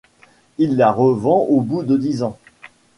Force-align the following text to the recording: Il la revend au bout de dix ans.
Il 0.57 0.77
la 0.77 0.91
revend 0.91 1.45
au 1.47 1.61
bout 1.61 1.83
de 1.83 1.95
dix 1.95 2.23
ans. 2.23 2.39